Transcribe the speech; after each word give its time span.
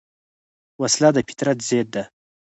وسله 0.81 1.09
د 1.13 1.17
فطرت 1.27 1.57
ضد 1.67 1.87
ده 1.93 2.03